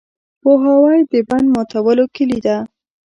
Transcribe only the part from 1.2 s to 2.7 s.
بند ماتولو کلي ده.